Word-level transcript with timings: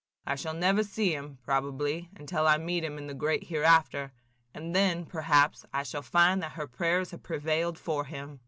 I 0.25 0.33
shall 0.33 0.55
never 0.55 0.81
see 0.83 1.13
him, 1.13 1.37
probably, 1.43 2.09
until 2.15 2.47
I 2.47 2.57
meet 2.57 2.83
him 2.83 2.97
in 2.97 3.05
the 3.05 3.13
great 3.13 3.43
Hereafter, 3.49 4.11
and 4.51 4.73
then, 4.75 5.05
perhaps, 5.05 5.63
I 5.71 5.83
shall 5.83 6.01
find 6.01 6.41
that 6.41 6.53
her 6.53 6.65
prayers 6.65 7.11
have 7.11 7.21
prevailed 7.21 7.77
for 7.77 8.05
him." 8.05 8.39